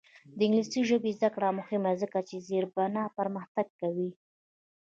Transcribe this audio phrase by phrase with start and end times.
[0.37, 4.11] د انګلیسي ژبې زده کړه مهمه ده ځکه چې زیربنا پرمختګ کوي.